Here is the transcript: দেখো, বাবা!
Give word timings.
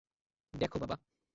দেখো, 0.53 0.77
বাবা! 0.79 0.95